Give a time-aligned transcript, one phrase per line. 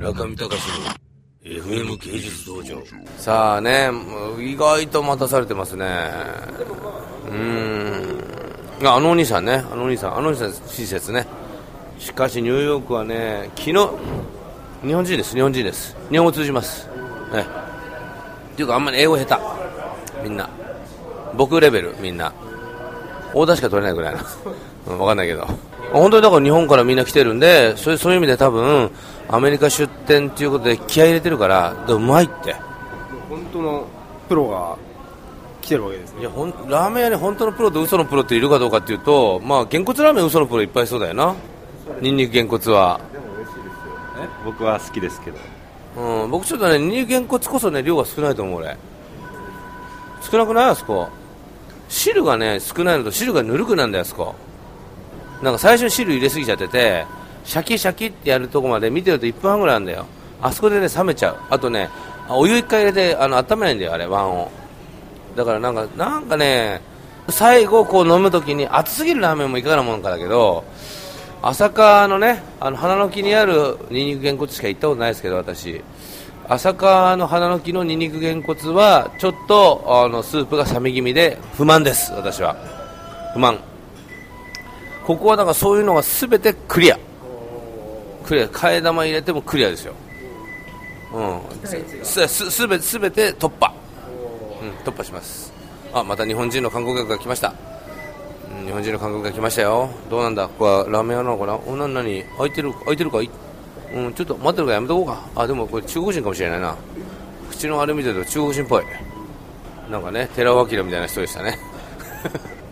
[0.00, 0.94] 中見隆の
[1.44, 2.82] FM 芸術道場。
[3.18, 3.90] さあね
[4.38, 5.84] 意外と待たされてますね。
[7.30, 8.18] うん。
[8.82, 9.62] あのお兄さんね。
[9.70, 11.26] あのお兄さんあのお兄さん親切ね。
[11.98, 13.72] しかしニューヨークはね昨日
[14.86, 15.94] 日本人です日本人です。
[16.10, 16.88] 日本語通じます。
[17.34, 17.44] ね。
[18.52, 20.22] っていうかあんまり英語下手。
[20.26, 20.48] みんな。
[21.36, 22.32] 僕レベルみんな。
[23.34, 24.24] 大田しか取れないぐらいな、
[24.88, 25.46] うん、分かんないけど。
[25.92, 28.90] 本当にだから日本からみんな来てるんでそういうそういう意味で多分
[29.28, 32.54] アメリカ出店っていうことで気合い入れてるからうまいって。
[33.28, 33.86] 本当の
[34.28, 34.76] プロが
[35.60, 36.20] 来てるわけですね。
[36.20, 41.34] いやほんラーメン屋に本当のプロと嘘のプロっているかどうかっていうとまあげんこつラーメン嘘のプロいっぱいいそうだよな
[42.00, 43.00] ニンニクげんこつは。
[44.44, 45.38] 僕は好きですけど。
[45.96, 48.76] うん、僕ちょっとね、ニンニクげんこつこそね、量が少ないと思う、俺。
[50.22, 51.08] 少なくないあそこ。
[51.88, 54.34] 汁がね、少ないのと汁がぬるくなんだよ、あそこ。
[55.42, 57.06] なんか最初汁入れすぎちゃってて、
[57.44, 60.06] シャキシャキってやるとこまで見てると1分半ぐらいあるんだよ。
[60.42, 61.36] あそこでね、冷めちゃう。
[61.50, 61.88] あとね、
[62.28, 64.50] お湯1回入れて、あの、温めないんだよ、あれ、ワンを。
[65.36, 66.80] だからなんか、なんかね、
[67.28, 70.64] 最後こう飲むときに熱すぎるラーメンもいかがなものかだけど、
[71.42, 75.82] 朝霞のね、あの花の木にあるニンニクげんこつしか行ったことないですけど、私。
[76.48, 82.56] 朝霞の花の木のニンニクげんこつは、ちょっと、あの、スープが冷め気味で不満です、私は。
[83.32, 83.69] 不満。
[85.10, 86.98] ここはだからそういうのが全てクリア。
[88.24, 88.46] クリア。
[88.46, 89.92] 替え玉入れてもクリアですよ。
[91.12, 91.40] うん。
[92.04, 93.74] す、す、べて、すべて突破。
[94.62, 95.52] うん、突破します。
[95.92, 97.52] あ、また日本人の観光客が来ました。
[98.56, 99.90] うん日本人の観光客が来ましたよ。
[100.08, 100.46] どうなんだ？
[100.46, 101.56] ここはラーメン屋なのかな？
[101.56, 103.30] お、なになに開いてる、開いてるかい？
[103.92, 105.28] うん、ちょっと待ってるからやめとこうか。
[105.34, 106.76] あ、でもこれ中国人かもしれないな。
[107.50, 108.84] 口のあれ見てると中国人っぽい。
[109.90, 111.58] なんかね、寺尾明みたいな人でしたね。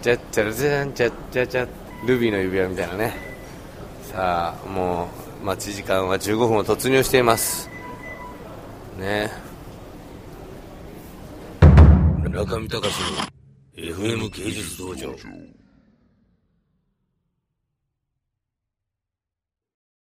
[0.00, 1.68] じゃっちゃらじゃん、ちゃっちゃちゃ、
[2.04, 3.14] ルビーの指輪みたいなね。
[4.02, 5.08] さあ、も
[5.40, 7.70] う、待ち時間は15分を突入しています。
[8.98, 9.30] ね
[12.30, 15.14] 中見隆の FM 芸術道場。